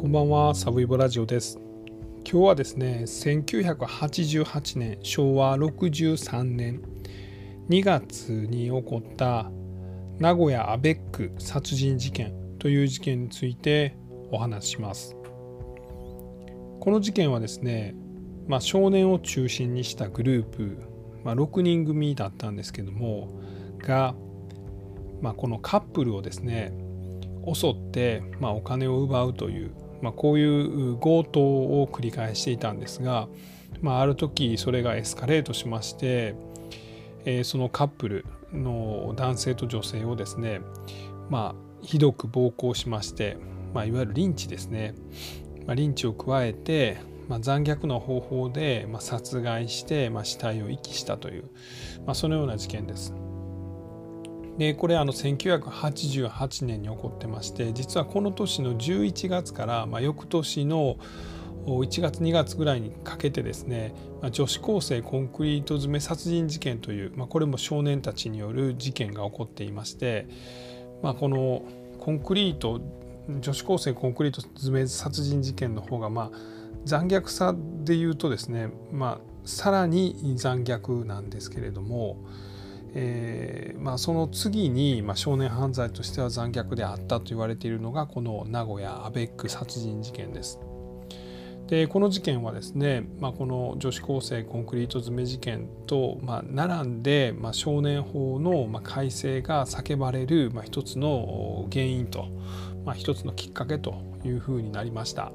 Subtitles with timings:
[0.00, 1.60] こんばんは、サブイボラジオです。
[2.24, 6.80] 今日はですね、1988年、昭和63年
[7.68, 9.50] 2月に起こった
[10.18, 13.98] 名古屋アベック殺人事件という事件について
[14.32, 15.14] お話しします。
[16.80, 17.94] この事件はですね、
[18.48, 20.78] まあ、少年を中心にしたグループ、
[21.24, 23.38] まあ、6人組だったんですけども
[23.76, 24.14] が、
[25.20, 26.72] まあ、このカップルをですね
[27.46, 33.28] 襲って、まあ、お金を奪うという、まあ、こういう強盗を繰り返していたんですが、
[33.82, 36.34] まあ、ある時それがエスカレートしまして、
[37.24, 40.60] えー、そのカップルの男性と女性をですね、
[41.28, 43.36] まあ、ひどく暴行しまして、
[43.74, 44.94] まあ、いわゆるリンチですね、
[45.66, 46.98] まあ、リンチを加えて、
[47.28, 51.44] まあ、残虐な方法で、まあ、殺害して、まあ、死体を遺棄したという、
[52.06, 53.14] まあ、そのような事件です。
[54.60, 60.98] でこれあの1988年に起こってまして実はこの年の11月から、まあ、翌年の
[61.64, 63.94] 1月2月ぐらいにかけてですね、
[64.30, 70.26] 女子高生コンクリート詰め殺人事件という、まあ、これも少年たちによる事件が起こっていまして、
[71.02, 71.62] まあ、この
[71.98, 72.82] コンクリート
[73.40, 76.38] 女子高生コンクリート詰め殺人事件の方がまあ
[76.84, 82.18] 残虐さで言うとですね、まあ、さらに残虐なんですけれども、
[82.94, 90.60] えーまあ、その次に、まあ、少年犯罪としては残虐であったと言われているのがこの名古屋アベック殺人事件です。
[91.70, 102.26] でこの事件はですね、まあ、この女子高生コンクリート詰め事件と、まあ、並んで、まあ、少年法の、ま、改正が叫ばれる、まあ、一つの原因と、
[102.84, 105.30] まあ、一つのきっかけというふうになりました。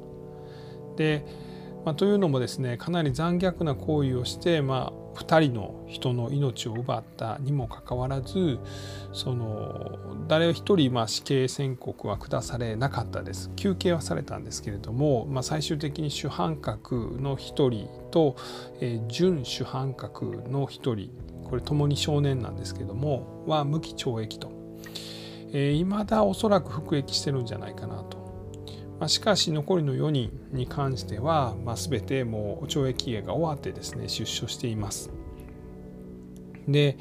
[0.97, 1.25] で
[1.85, 8.57] まあ、というのもですねかなり残虐な行為をして、まあ、2人の人の命を奪ったにもかかわらず
[9.13, 18.35] その誰一人まあ死刑宣告は下されなかったです求刑はされたんですけれども、まあ、最終的に主犯格の1人と、
[18.81, 21.11] えー、準主犯格の1人
[21.47, 24.51] これともに少年なんですけどもは無期懲役と。
[25.57, 28.24] えー、だおそらく服役してるんじゃないかなと
[28.99, 35.11] まあ、しかし残りの4人に関しては、まあ、全てもう懲役期限が終わってですね出所しています。
[36.67, 36.97] で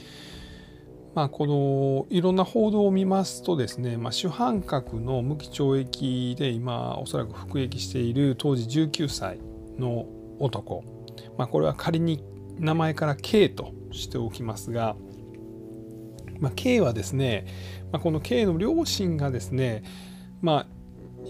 [1.15, 9.38] まあ、このいろんな報道を見ますとですね、まあ、主犯格の無期懲役で今おそらく服役している当時19歳
[9.78, 10.06] の
[10.41, 10.82] 男、
[11.38, 12.25] まあ、これは仮に
[12.59, 14.97] 名前から K としておきますが、
[16.41, 17.47] まあ、K はですね、
[17.93, 19.84] まあ、この K の両親がですね、
[20.43, 20.73] まあ、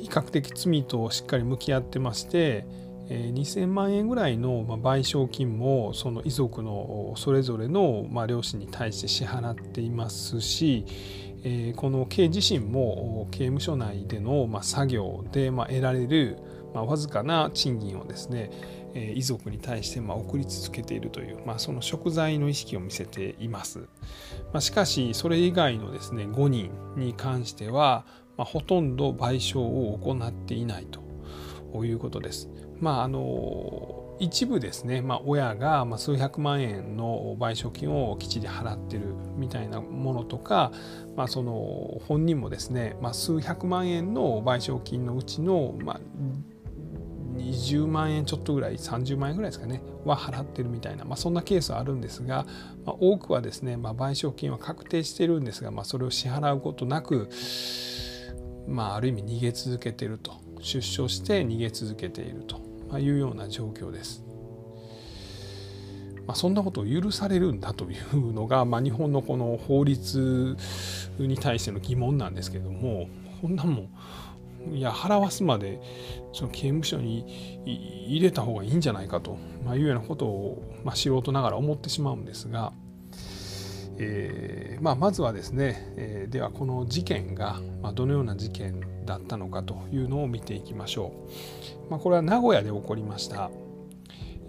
[0.05, 2.67] 比較的罪としっかり向き合ってまして、
[3.09, 10.85] え2000万円ぐらいの賠償金もその遺族のそれぞれの両親に対して支払っていますし、
[11.43, 16.37] えこの K 自身も刑務所内での作業で得られる
[16.75, 18.51] わずかな賃金をですね
[19.15, 23.89] 遺族に対して送り続けているという、まあ、その贖罪の意識を見せています。
[24.61, 28.05] しかしそれ以外のですね5人に関しては、
[28.37, 32.49] まあ、ほとんど賠償を行っていないということです。
[32.81, 39.07] まああの一部ですね、まあ、親が数百万円の賠償金をきっちり払ってる
[39.37, 40.73] みたいなものとか、
[41.17, 46.01] まあ、その本人もですね、まあ、数百万円の賠償金のうちの、まあ、
[47.37, 52.47] 20万円ちょっとぐらい30万円ぐらいですかねは払ってるみたいな、まあ、そんなケースはあるんですが、
[52.85, 57.29] まあ、多くはですね、まあ、賠償金は確定してるんですが、まあ、それを支払うことなく
[58.67, 64.25] まあ、ある意味逃げ続けていると出所して逃げ続けているというような状況です。
[66.27, 70.57] まあ、そんなことを許されるんだというのが、まあ、日本のこの法律
[71.19, 73.09] に対しての疑問なんですけども
[73.43, 73.89] こんなもん
[74.73, 75.81] いや払わすまで
[76.33, 77.63] その刑務所に
[78.07, 82.73] 入れた方がいいんじゃないかと、まあ、いうようなことを、まあ、素人ながら思ってしまうんですが、
[83.99, 91.13] えーまあ、まずはですね、えー、ではこの事件がまどのような事件だったのかというのを見ていきましょ
[91.89, 91.91] う。
[91.91, 93.51] まあ、これは名古屋で起こりました、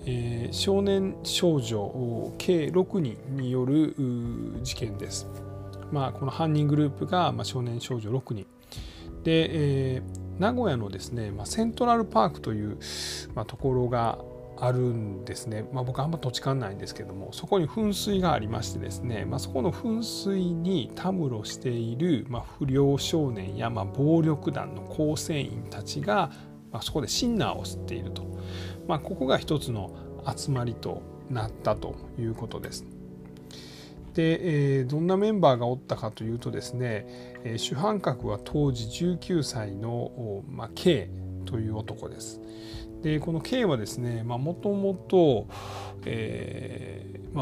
[0.05, 3.95] えー、少年少女計6人による
[4.63, 5.27] 事件です。
[5.91, 8.47] まあ、この犯人グループがま少年少女6人
[9.23, 12.77] で、えー、名古屋のですね、まあ、セントラルパークという、
[13.35, 14.17] まあ、ところが
[14.59, 26.31] あるんですね、まあ、僕あんま土地勘ないんですけどもそこに噴水がありましてですね、まあ、そこの噴水にたむろしている、まあ、不良少年や、まあ、暴力団の構成員たちが、
[26.71, 28.23] まあ、そこでシンナーを吸っていると、
[28.87, 29.91] まあ、ここが一つの
[30.35, 32.85] 集まりとなったということです。
[34.13, 37.05] で、えー、どんなメンバーがおったかというとですね、
[37.43, 41.09] えー、主犯格は当時19歳の、まあ、K
[41.45, 42.41] という男です。
[43.05, 45.45] でこの K はですねもともと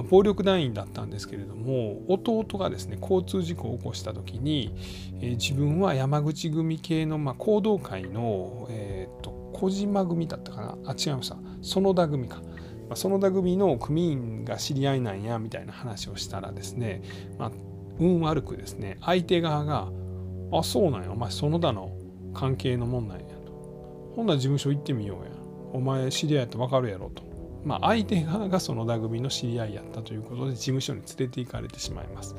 [0.09, 4.75] 暴力団員だったんですけれども弟がですね交通事故を起こした時に、
[5.21, 10.77] えー、自分は山口組系の、まあ、行動会の、えーと、小島組だったかな？
[10.85, 11.37] あ違いました。
[11.61, 12.41] 園田組か。
[12.89, 17.03] まあ、園田組の組員が知り合いなんやみたいな話をしたらですね、
[17.39, 17.51] まあ、
[17.99, 19.89] 運悪くですね相手側が
[20.51, 21.11] 「あそうなんや。
[21.13, 21.93] お前園田の
[22.33, 25.31] 関係のもんなんや」と「ほんなら事務所行ってみようや」
[25.73, 27.23] お前知り合いって分かるやろと。
[27.65, 32.35] まあ、相手側がその座組の知り合いやったということで事務所に連れて行かれてしまいます。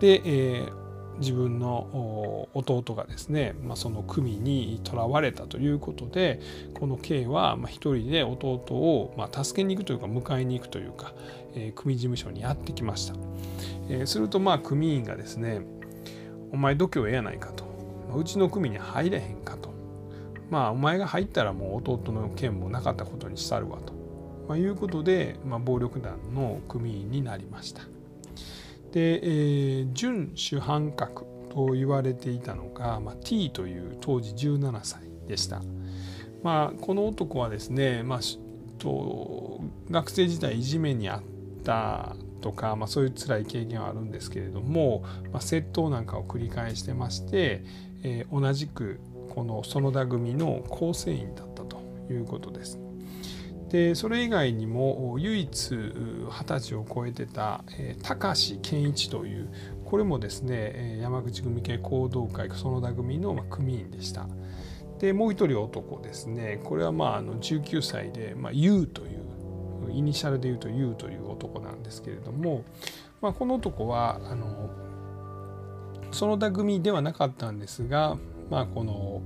[0.00, 6.40] で、えー、自分の弟がですね、まあ、その組にとらわれたということで
[6.74, 11.14] この K は一人で弟をまあ助けに行くというか迎えに行くというか、
[11.54, 13.14] えー、組事務所にやってきました。
[13.88, 15.60] えー、するとまあ組員がですね
[16.52, 17.64] 「お前度胸ええやないか」と
[18.14, 19.65] 「うちの組に入れへんか」と
[20.50, 23.92] まあお前が入ったらもう弟の件もなかったことにしたるわと、
[24.48, 27.82] まあ、いうことで、まあ、暴力団の組員になりました。
[28.92, 35.62] で、えー、準主犯格と言われていたのが、まあ、T という当時17歳でした。
[36.42, 38.20] まあ、この男はですね、まあ、
[38.78, 39.60] と
[39.90, 41.22] 学生時代いじめにあっ
[41.64, 45.02] たとか、まあ、そういう辛い経験はあるんですけれども、
[45.32, 47.64] まあ、窃盗なんかを繰り返してまして、
[48.02, 49.00] えー、同じく
[49.36, 51.78] この園田組の構成員だったと
[52.10, 52.80] いうことです。
[53.68, 59.50] でそれ以外にも唯一二十歳を超えてた、えー、高橋健一という
[59.84, 64.26] これもですね山口組系行動会園田組の組員でした。
[65.00, 72.64] でもう一人男ですねこれはまああの19歳で、まあ、U というイニシャルで言うと U という男なんですけれども、
[73.20, 74.70] まあ、この男はあの
[76.10, 78.16] 園田組ではなかったんですが
[78.50, 79.22] まあこの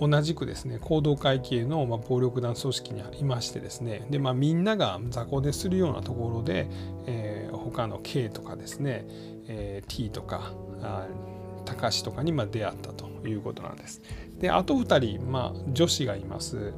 [0.00, 6.68] 同じくですね行動会系の、ま暴力団組織にいましてですねで、まあ、みんなが雑魚でするようなところで、
[7.06, 9.04] えー、他の K とかですね、
[9.46, 10.52] えー、T とか
[10.82, 11.06] あ
[11.64, 14.02] 高橋とかにま出会ったということなんです。
[14.38, 16.74] であと2人、まあ、女子がいます。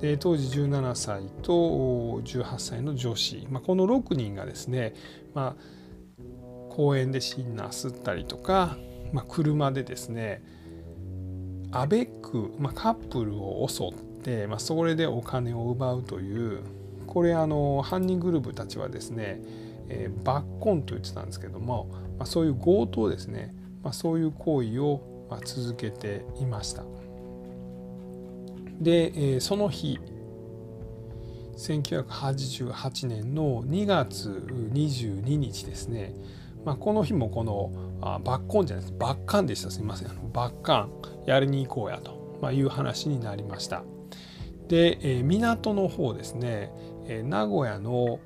[0.00, 1.52] で当時17歳と
[2.22, 4.94] 18歳の女子、まあ、この6人がですね、
[5.34, 6.22] まあ、
[6.70, 8.76] 公園でシンナー吸ったりとか
[9.12, 10.42] まあ、車でですね
[11.70, 16.62] アベック、まあ、カップルを襲って、まあ、それでお金を奪うという
[17.06, 19.40] これあの犯人グループたちはですね、
[19.88, 26.84] えー、バッコンと言ってたんですけども、まあ、そういう強盗ですね、まあ、そういう行為をまあ続けていました。
[28.80, 29.98] で、えー、その日
[31.56, 34.28] 1988年の2月
[34.72, 36.14] 22日ですね
[36.64, 38.98] まあ、この日もこのあバッコンじゃないです。
[38.98, 39.70] バッカンでした。
[39.70, 40.08] すみません。
[40.32, 40.90] バッカン
[41.26, 43.82] やりに行こうやと、まあ、いう話になりました。
[44.68, 46.70] で、えー、港の方ですね、
[47.06, 48.20] え、名古屋の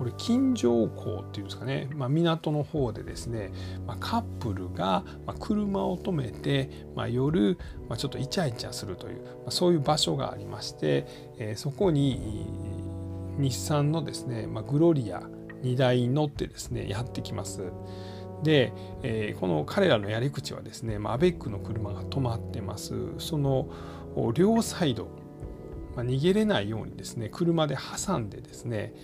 [0.00, 3.52] これ金城港っていうんですかね、まあ、港の方でですね、
[3.86, 5.04] まあ、カップルが
[5.38, 11.06] 車を止めて、まあ、夜、まあ、ちょっとイチャイチャするという、まあ、そういう場所がありまして、
[11.38, 12.46] え、そこに
[13.36, 15.22] 日産のですね、まあ、グロリア
[15.62, 17.62] 荷台に乗ってですねやってきます。
[18.42, 18.72] で、
[19.02, 22.94] えー、この彼らのやり口はですね、まあ、アベックの車が止まってます。
[23.18, 23.68] その
[24.34, 25.08] 両サイド、
[25.94, 28.94] まあ、逃げれないようにですね車で挟んでですね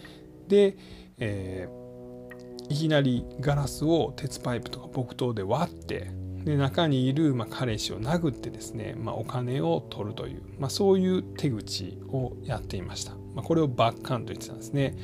[0.48, 0.76] で、
[1.18, 6.10] えー、いきなりガラスを鉄パイプとか木刀で割って
[6.44, 14.96] で中にいる、まあ、彼氏を殴ってですね、まあ、お金を取るという、まあ、そういう手口をやっていました、まあ、これをバッカンと言ってたんですね。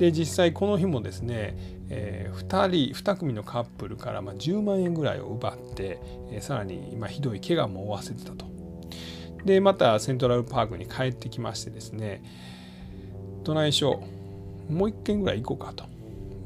[0.00, 1.54] で実際この日もですね、
[1.90, 8.46] えー、2人2組のカップルからま10万円ぐらいを奪って、えー、さらに今ひどい怪我も負わせてたと。
[9.44, 12.22] でまたセントラルパークに帰ってきましてですね
[13.44, 14.02] どないしょ
[14.70, 15.84] もう1軒ぐらい行こうかと。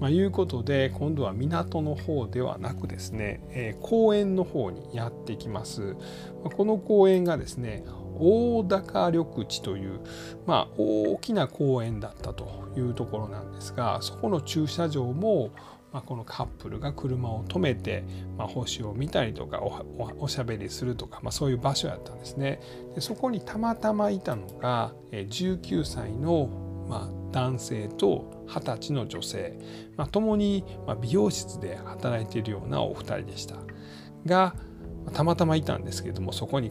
[0.01, 5.95] まあ、いうことで今度は港の方ではなくですね、えー、公園の方にやってきます。
[6.57, 7.85] この公園がですね
[8.19, 10.01] 大高緑地という、
[10.47, 15.51] まあ、大きな公園だったというところなんですがそこの駐車場も、
[15.93, 18.05] まあ、このカップルが車を止めて、
[18.37, 19.61] まあ、星を見たりとか
[20.19, 22.61] おしゃべりするとか、まあ、そういう場所やったんですね。
[22.95, 26.49] でそこにたまたまいたのが19歳の、
[26.89, 29.59] まあ、男性と20歳の女性、
[29.97, 30.65] まあ、共に
[31.01, 33.57] 美容室で働いているようなお二人でした
[34.27, 34.55] が
[35.13, 36.71] たまたまいたんですけれどもそこに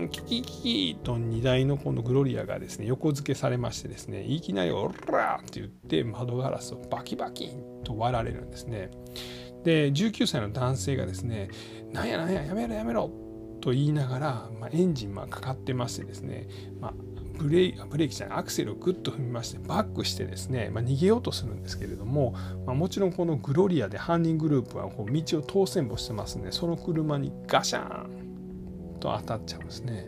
[0.00, 8.90] ンキキキキと荷台のこのグロリアがですね横付けされましてですねいきなり「オラ!」って言って窓ガラスをバキバキンと割られるんですね。
[9.64, 11.48] で19歳の男性がですね
[11.92, 13.10] 「なんやなんややめろやめろ」
[13.60, 16.48] と言いながら、まあ、エンジンまかかってましてですね、
[16.80, 16.94] まあ、
[17.38, 22.34] ブレーブレーキじゃないアクセルをグッと踏みましてバックしてですね、まあ、逃げようとするんですけれども、
[22.66, 28.29] まあ、もちろんこのグロリアで犯人グループはこう道を通せんぼしてますんでその車にガシャーン
[29.00, 30.06] と当たっちゃうんですね。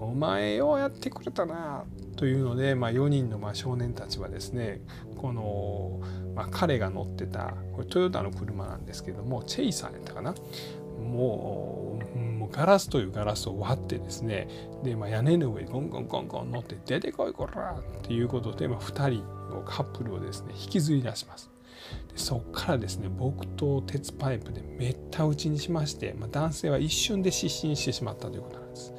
[0.00, 1.84] お前ようやってくれたな
[2.16, 4.80] というので、まあ、4人のま少年たちはですね
[5.16, 6.00] この、
[6.34, 10.34] まあ、彼が乗ってたこれトヨタの車なんですけどもチェイサーやったかな？
[10.98, 14.48] もうもうガラスというガラスを割ってですね
[14.82, 19.24] で、まあ、屋根の上にゴンゴンゴンゴン乗って出てこいこらっていうことで、まあ、2人
[19.54, 21.51] のカップルをですね引きずり出します。
[22.12, 28.94] でそこからですね木刀鉄パイプでめった打ちにしまして、まあ、男性は一瞬で失神してしまったということなんです。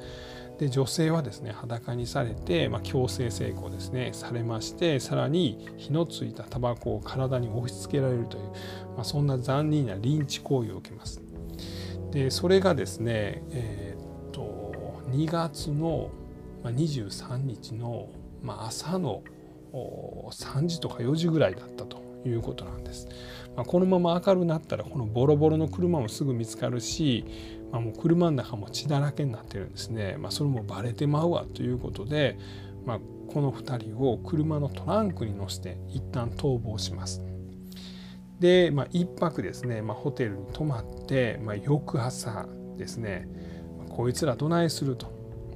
[0.58, 8.44] で女性はですね裸にされて、まあ、強制性交ですねされましてさらに火のついたタバコを体に押し付けられるという、
[8.94, 11.20] まあ、そんな残忍なリンチ行為を受けます。
[12.12, 14.72] でそれがですね、えー、っと
[15.10, 16.10] 2月の
[16.62, 18.08] 23日の、
[18.40, 19.24] ま、朝の
[19.72, 23.08] 3時とか4時ぐらいだったということなんです。
[23.56, 27.24] まあ、このまま明るくなったらこのボロボロの車もすぐ見つかるし、
[27.70, 32.38] まあ、もう車の中も血だらけになってるんですね、まあ、それもバレてまうわということで、
[32.84, 37.22] まあ、この2人を車のトランクに乗せて一旦逃亡します。
[38.40, 43.28] で、まあ、1泊ですね、まあ、ホテルに泊まって、まあ、翌朝ですね
[43.78, 45.06] まこいつらどないすると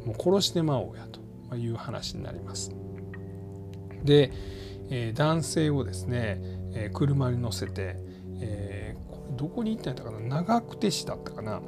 [0.07, 2.73] もう殺してまおうやという話になります。
[4.05, 4.33] で、
[4.91, 6.41] えー、男性をですね、
[6.79, 7.97] えー、車に乗せて、
[8.41, 10.43] えー、どこに行ったんやったかな？
[10.43, 11.61] 長久手市だったかな？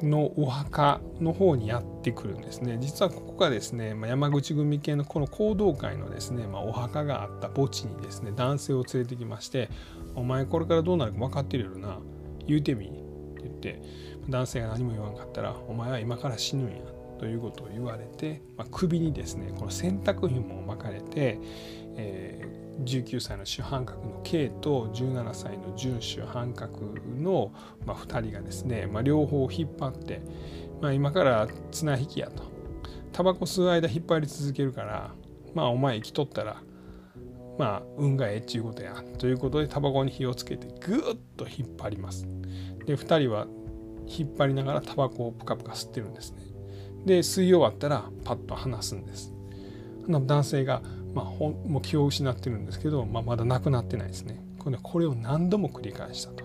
[0.00, 2.78] のお墓の方にやってくるんですね。
[2.80, 9.68] 実はここがですね、まあ、山口組系のこの行動会のですね、まあ、お墓があった墓地にですね男性を連れてきまして
[10.14, 11.98] 「お前これからどうなるか分かってるよな？
[12.46, 13.82] 言うてみ」って言って
[14.28, 16.76] 男性が何も言わんかったら「お前は今から死ぬんや」
[17.18, 21.40] ということを言われて、まあ、首にですねこの洗濯紐を巻かれて、
[21.98, 27.52] えー19歳の主犯格の K と17歳の準主犯格の、
[27.84, 30.20] まあ、2人がですね、まあ、両方引っ張って、
[30.80, 32.44] まあ、今から綱引きやと。
[33.12, 35.12] タバコ吸う間引っ張り続けるから
[35.54, 36.62] まあお前生きとったら
[37.58, 42.28] まあ運がええっちゅうことやということでタバコに火をつけてぐーっと引っ張ります。
[42.86, 43.48] で2人は
[44.06, 46.42] 引っ張りながらタバコをプカプカ吸ってるんですね。
[47.06, 49.32] で吸い終わったらパッと離すんです。
[50.08, 50.82] 男性が
[51.18, 54.40] まあ、もう気を失ってるんですけど、まあ、まだ亡くなってないですね。
[54.56, 56.44] これこれを何度も繰り返したと。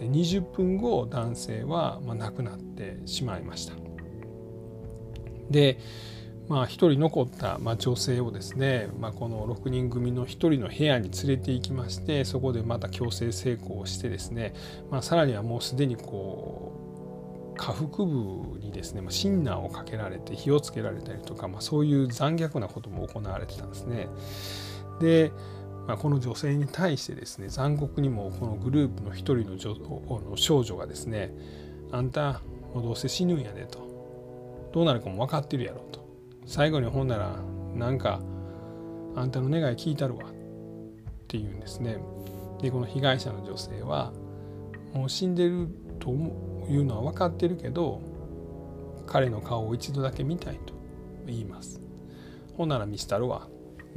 [0.00, 3.74] で20分後男性はまあ亡くなってしまいました。
[5.50, 5.78] で
[6.48, 14.54] まあ、1人残ったまあ女性をですね、まあ、この6人組の1人の部屋に連れて行きましてそこでまた強制性交をしてですね、
[14.90, 16.83] まあ、さらにはもうすでにこう
[17.56, 24.08] 下腹部にですね、まあ、シンナーをかけられて火をつけられたりとか、まあ、そういう残虐なことも行われてたんですね。
[25.00, 25.32] で、
[25.86, 29.56] まあ、この女性に対してですね残酷にもこのグループの一人の
[30.08, 31.34] 女の少女がですね
[31.92, 32.40] あんた
[32.72, 36.04] もうどうせ死ぬんやでとどうなるかも分かってるやろと。
[36.46, 37.36] 最後にほんなら
[37.74, 38.20] なんか
[39.16, 40.34] あんたの願い聞いたるわっ
[41.28, 41.98] ていうんですね。
[42.60, 44.12] でこの被害者の女性は
[44.92, 45.68] もう死んでる
[45.98, 48.00] と思ういうのは分かってるけど
[49.06, 50.74] 彼の顔を一度だけ見たいと
[51.26, 51.80] 言います。
[52.56, 53.48] ほんならミスタルは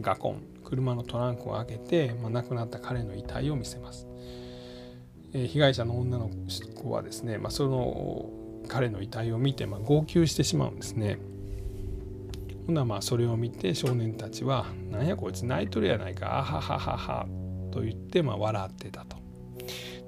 [0.01, 4.07] ガコン車のトランクを開けて、まあ、亡くなった彼の遺体を見せます、
[5.33, 6.29] えー、被害者の女の
[6.75, 8.29] 子はですね、まあ、その
[8.67, 11.19] 彼の遺体を見て、まあ、号泣してしまうんですね。
[12.65, 17.25] ほなまあそれを見て少年たちは「なんやこいつ泣いとるやないかあはははは」
[17.71, 19.15] と言ってまあ笑ってたと。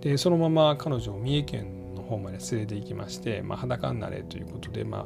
[0.01, 1.78] でそのまま彼女を三重県
[2.09, 5.05] 方まで連れて行きまして、まあ、裸になれということで、まあ、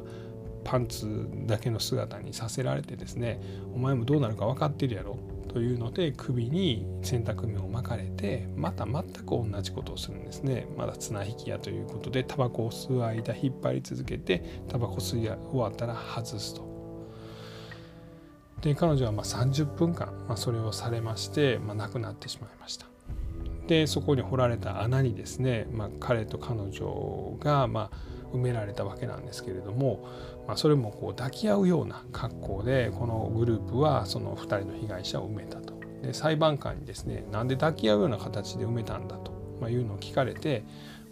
[0.64, 3.40] パンツだけの姿にさせられてですね
[3.74, 5.18] お前もどうなるか分かってるやろ
[5.48, 16.74] というので首に洗濯目を巻かれてまた全く同じことをするんですねまだ綱引きやということでタバコを吸う間引っ張り続けてタバコ吸い終わったら外すと。
[18.62, 22.93] で彼女はま30分間、まあ、それをされまして、まあ、亡くなってしまいました。
[23.66, 27.90] でそこに掘られた穴にですね、まあ、彼と彼女がま
[28.32, 30.06] 埋められたわけなんですけれども、
[30.46, 35.74] まあ、それもこう抱き合うような格好でこのグループはその2人の被害者を埋めたと。
[36.02, 40.64] で裁判官にですねなんで抱き合うような形で埋めたんだと、ま、いうのを聞かれて、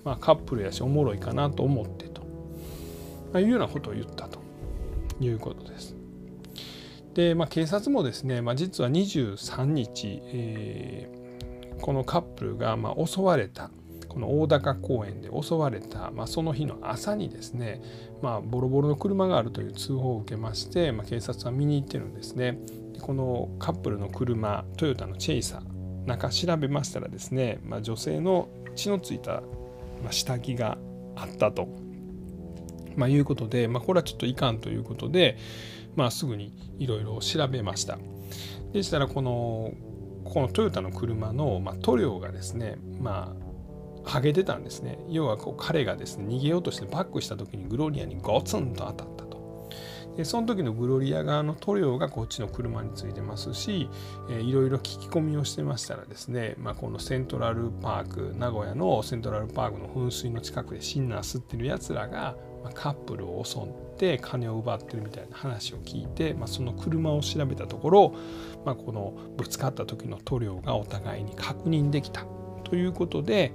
[0.04, 2.22] まあ、カップルやしおもろいかなと思ってと、
[3.32, 4.40] ま、いうようなことを言ったと
[5.18, 5.96] いうことです。
[7.14, 11.21] で、まあ、警察もですね、まあ、実は23日、えー
[11.82, 13.70] このカップルがま襲われた
[14.08, 17.82] この大高公園で襲われた、まあ、その日の朝にですね、
[18.20, 22.58] まあ、ボロボロの車があるという通報を受けまして、まあ、警察は見に行ってるんですね
[22.92, 23.00] で。
[23.00, 29.42] このカップルの車トヨタのチェイサー中調べましたらですね、ま、女性の血のついた
[30.10, 30.76] 下着が
[31.16, 31.68] あったと、
[32.96, 35.38] ま、いうことで、ま、これはちょっといかんということで、
[35.96, 37.98] まあ、すぐにいろいろ調べました。
[38.72, 39.72] でしたらこの
[40.24, 43.34] このトヨタの車の、まあ、塗料がですねま
[44.04, 44.98] あ剥げてたんですね。
[45.08, 49.32] 要はこう彼がですね逃げようとしてバックした時にグロリアにゴツンと当たったと。
[50.16, 53.88] でその時のグロリア側の塗料がこっちの車についてますし、
[54.28, 62.36] えー、いろいろ聞き込みをしてましたらですね、まあ、このセントラルパーク名古屋のセントラルパークの噴水の近くでシンナー吸ってるやつらが、
[62.70, 63.62] カップルを襲っ
[63.98, 68.14] て金を奪ってるみたいな話を聞いて、まあ、その車を調べたところ、
[68.64, 72.24] まあ、このぶつかった時の塗料がお互いに確認できた
[72.64, 73.52] ということで、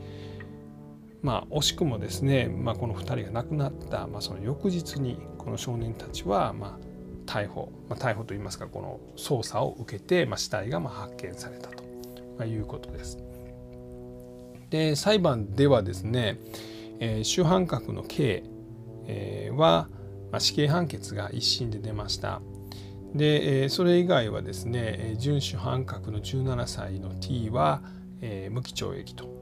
[1.21, 6.87] まあ、惜しくもですね、まあ、この2人が亡くなった、まあ、その翌日にこの少年たちは、まあ、
[7.27, 11.83] 逮捕、まあ、逮捕といいますかこの捜査を受けて、まあ、死体がまあ発見されたと、
[12.37, 13.19] まあ、いうことです。
[14.69, 16.39] で裁判ではですね、
[16.99, 18.43] えー、主犯格の K
[19.07, 19.89] えー、は、
[20.31, 22.41] まあ、死刑判決が一審で出ました。
[23.15, 27.81] で、えー、それ以外はですね準主犯格の17歳の T は、
[28.21, 29.37] えー、無期懲役と。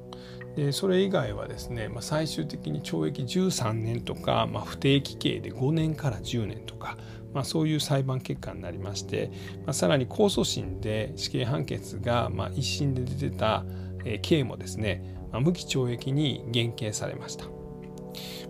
[0.55, 6.97] でそれ以外はですね、まあ、最終的に懲役13年とか、まあ、不定期刑で5年から10年とか、
[7.33, 9.31] まあ、そういう裁判結果になりまして、
[9.65, 13.65] まあ、さらに控訴審で死刑判決が、まあ、一審で出てた、
[14.05, 15.03] えー、刑もですね、
[15.33, 17.54] まあ、無期懲役に減刑されました。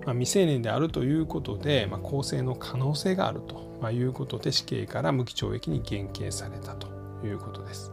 [0.06, 6.88] まあ、未成年であるということで、まあ、更生の可能性があるということで死刑から無期懲役に減刑されたと
[7.26, 7.92] いうことです。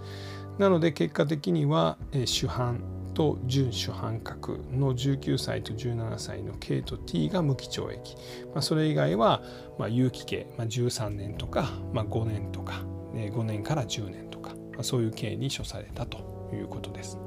[0.58, 2.82] なので結果的には主犯
[3.14, 8.16] と準主犯格の19歳と17歳の K と T が無期懲役、
[8.54, 9.42] まあ、それ以外は
[9.78, 12.82] ま有期刑、まあ、13年とか、まあ、5年とか
[13.14, 17.18] 5年から10年とか、まあ、そういう刑に処されたということです。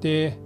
[0.00, 0.38] で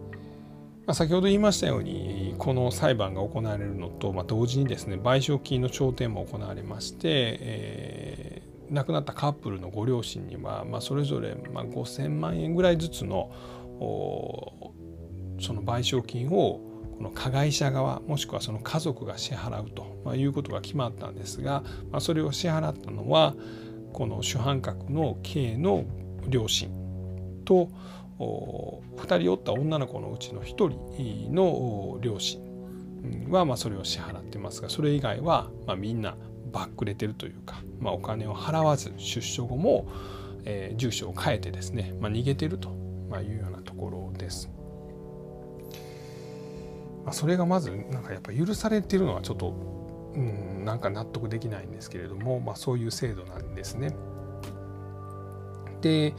[0.89, 6.99] まあ、先ほど言いましたようにこの裁判が行われるのと、まあ、同時にですね賠償金の調停も行われまして、
[7.41, 13.31] えー、亡くなったカップルのご両親には、まあ、それぞれまあ5,000万円ぐらいずつの
[15.41, 16.61] その賠償金を
[16.97, 23.35] この加害者側もしくはその家族が支払うとまいうことが決まったんですが、まあ、それを支払ったのは
[23.93, 25.85] この主犯格の K の
[26.27, 26.71] 両親
[27.45, 27.71] と
[28.19, 30.47] 2人おった女の子のうちの1
[30.97, 32.41] 人の両親
[33.31, 36.17] はまあそれを支払ってますがそれ以外はまあみんな
[36.53, 39.87] バックれてるというか、まあ、お金を払わず出所後も、
[40.45, 42.71] えー、住所を変えてですね、まあ、逃げてると
[43.23, 44.51] いうようなところです。
[47.05, 49.55] まあ、それがまずなんかやっぱ許されてるのはちょっと、
[50.15, 53.95] うん、なんか納得できないんですけれども、まあ、そういう制度なんですね。
[55.81, 56.15] で、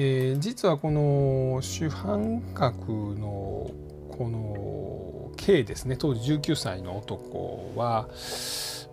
[0.00, 3.68] えー、実はこの主犯格の
[4.16, 8.08] この K ですね当時19歳の男は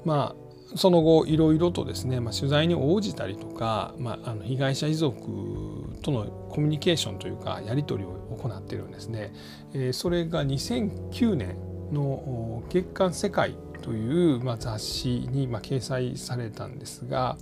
[0.03, 9.31] まあその後いろいろとですね、まあ、取材に応じたりとか、まあ、あの被害者遺族とのコミュニケーションというかやり取りを行っているんですね。
[9.73, 11.55] えー、それが2009年
[11.91, 17.37] の月刊世界という、まあ、雑誌に、まあ、掲載されたんですが、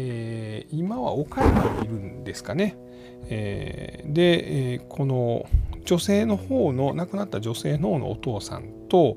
[0.00, 2.76] えー、今は岡山にいるんですかね。
[3.28, 5.46] えー、で、えー、この
[5.84, 9.16] 女性の方の亡くなった女性の方のお父さんと、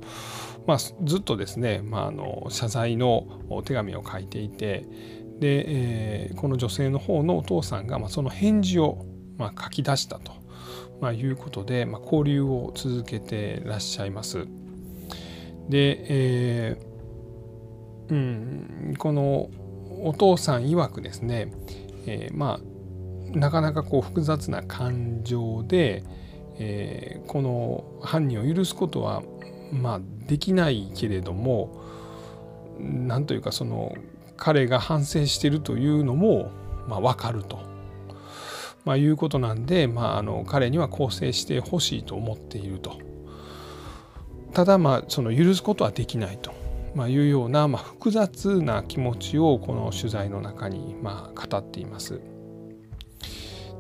[0.66, 3.28] まあ、ずっとですね、まあ、あの謝罪の
[3.64, 4.86] 手紙を書いていて
[5.40, 9.06] で、えー、この女性の方のお父さんが、まあ、その返事を、
[9.38, 10.32] まあ、書き出したと、
[11.00, 14.48] まあ、いうことで、まあ、交流を続けてらっしゃいます。
[15.70, 16.92] で、えー
[18.12, 19.50] うん、この
[20.02, 21.52] お父さん曰くですね、
[22.06, 22.60] えー、ま
[23.34, 26.04] あなかなかこう複雑な感情で、
[26.60, 29.24] えー、この犯人を許すことは
[29.72, 31.82] まあできないけれども
[32.80, 33.96] なんというかその
[34.38, 36.52] 彼が反省しているというのも
[36.88, 37.60] まあ分かると、
[38.86, 43.00] まあ、いうことなんで、まあ、あの彼には更生してほしいと思っていると。
[44.54, 46.61] ただまあその許すことはできないと。
[46.96, 52.22] まあ、いうような、まあ、複雑な気持ちをこの取材の中に、まあ、語っています。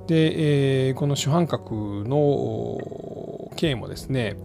[0.08, 2.78] で、えー、この主犯格の
[3.56, 4.36] 刑もですね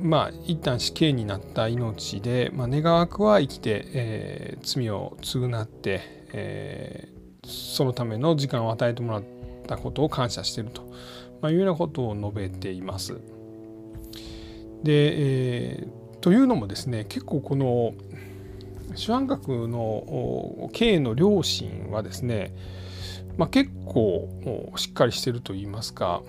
[0.00, 6.00] まあ一旦死刑になった命で、まあ、願わくは生きて、えー、罪を償って、
[6.32, 9.24] えー、そのための時間を与えてもらっ
[9.66, 10.82] たことを感謝していると、
[11.40, 13.14] まあ、いうようなことを述べています。
[14.82, 14.92] で、
[15.72, 15.88] えー、
[16.26, 17.94] というのもですね結構この
[18.96, 22.52] 主犯格の K の両親はですね、
[23.36, 24.28] まあ、結構
[24.74, 26.24] しっかりしてると言いますか、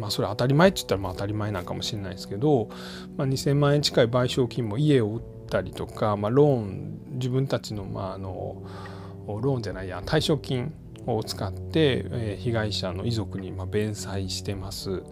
[0.00, 2.68] まあ、それ当たり前って言ったらまあ当たり前なんかもしれないですけど、
[3.16, 8.60] まあ、2,000万円近い賠償金も家を売ったりとか、まあ、ローン自分たちの,、まあ、あの
[9.28, 10.74] ローンじゃないや退職金
[11.16, 15.02] を使って、え被害者の遺族にま弁済してます。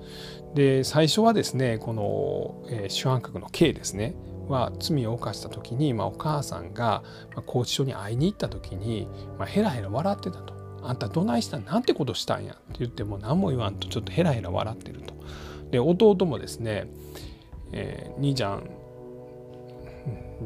[0.54, 4.16] で最初はですねこの、え主犯格の K ですね
[4.48, 7.02] は罪を犯した時に、ま、お母さんが、
[7.34, 10.54] ま拘置所に会いに行った時に、まあ、ヘラヘラ笑ってたと。
[10.82, 11.64] あんたどないしたん？
[11.64, 12.52] なんてことしたんや？
[12.52, 15.14] って言っても何も言わんとちょっとヘラヘラ笑ってると。
[15.70, 16.88] で弟もですね、
[17.72, 18.70] えー、兄ちゃん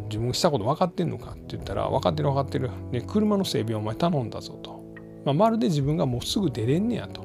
[0.09, 4.80] 自分したこと分かってんのかって言ったら分かってる分かってる、で車の整備お前頼んだぞと、
[5.25, 7.23] まあ、まるで自分がもうすぐ出れんねやと、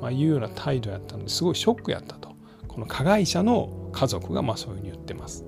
[0.00, 5.44] まあ、いうような態度やったのですごいショックやったとこの加害者の家族がまあそういうふうに言ってます。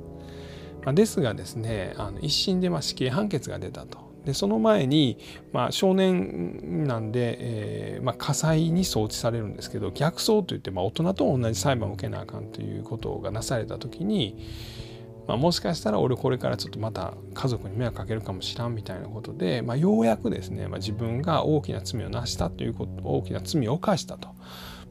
[0.85, 4.11] まあ、ですがですねあの一審でまあ死刑判決が出たと。
[4.25, 5.17] でその前に、
[5.53, 14.37] まあ、少年なんで、えーまあ、火災に送致されるんですけど逆走といって、まあ、大人と同じ裁判を受けなあかんということがなされた時に、
[15.27, 24.29] まあ、もしかしたら俺これからちょっとまた家族に迷惑かけるかもしらんみたいなことで、まあ、ようやくですね、まあ、自分が大きな罪をなしたということ大きな罪を犯したと。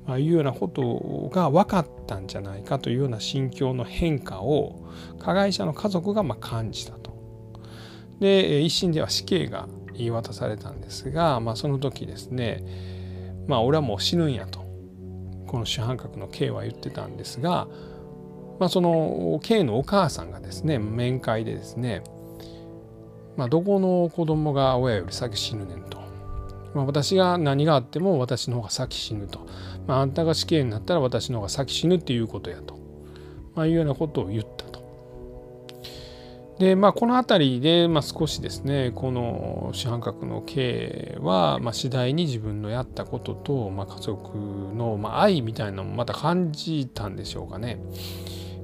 [0.06, 4.88] ま、いうようなことが分かったんじゃないかというような心境の変化を
[5.20, 7.10] 加害者の家族がま感じたと。
[8.20, 12.64] で一審では死刑が言い渡されたんですが、まあ、その時ですね
[13.48, 14.60] まあ俺はもう死ぬんやと
[15.50, 17.68] この主犯格の K は言ってたんですが、
[18.60, 22.04] まあ、その K のお母さんがですね面会でですね、
[23.38, 25.98] まあ、どこの子供が親より先死ぬねんと、
[26.74, 29.48] まあ、私が何があっても私の方が先死ぬと、
[29.88, 32.78] まあ、あんたが死刑になったら私の方が先死ぬっていうことやと、
[33.56, 34.70] まあ、いうようなことを言ったと。
[36.60, 47.80] でまあこの辺りで、まあ、少しですねこの主犯格の K は、まあ、次第に自分のやったことと、まあ、家族の、まあ、愛みたいなのもまた感じたんでしょうかね。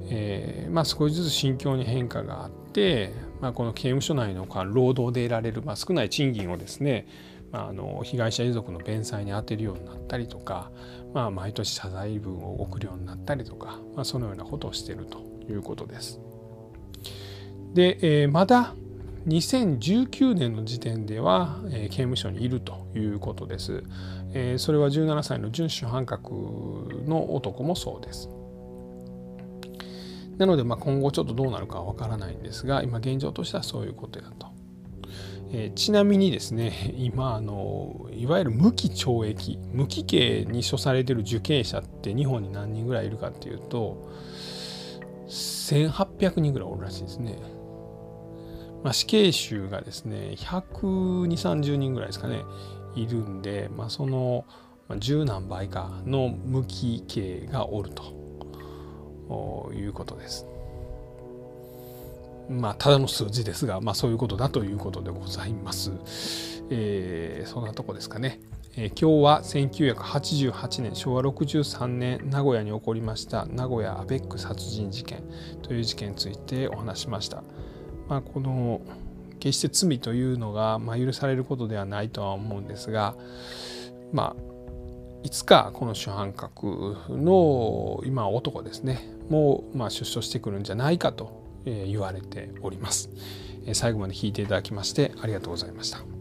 [0.08, 7.06] えーまあ、少しずつ心境に変化があって、まあ、この刑務所内の労働で得られる、まあ、少ない賃金をですね、
[7.52, 10.70] まあ、あの被害者遺族の弁済に充てるようになったりとか、
[11.14, 16.20] まあ、毎年謝罪文を送るようになったりとか、まあ、そのようなことをしているということです。
[17.74, 18.74] で、えー、まだ
[19.26, 23.82] 2019年の時点では、えー、刑務所にいるということです。
[24.32, 26.32] えー、それは17歳の準主犯格
[27.06, 28.30] の男もそうです。
[30.38, 34.48] なので、まあ、今後ちょっとどうなるかはわからないんですが今現状としてはそういうことやと。
[35.52, 44.10] えー、ちなみにですね 今あのいわゆる無期懲役無期刑に処されてる受刑者って日本に何人ぐらいいるかっていうと
[45.28, 47.38] 1800人ぐらいおるらしいですね。
[48.82, 52.42] まあ、死刑囚がですね12030人ぐらいですかね
[52.94, 54.44] いるんで、まあ、その
[54.98, 58.25] 十何倍かの無期刑がおると。
[59.74, 60.46] いうことです。
[62.48, 65.92] まあただの数字ですが、まあ、そういうことだということでございます。
[66.70, 68.40] えー、そんなとこですかね。
[68.76, 75.22] えー、今日は1988年昭和63年名古屋に起こりました名古屋アベック殺人事件
[75.62, 77.42] という事件についてお話しました。
[78.08, 78.80] まあ、この
[79.40, 83.16] 決して罪というのが、まあ、許されることではないとは思うんですが
[84.12, 84.55] まあ
[85.26, 93.10] いつかこの主犯格の今男ですねもうまあ出所してくるんじゃないかと言われております。
[93.72, 96.15] 最後まで聞いていただきましてありがとうございました。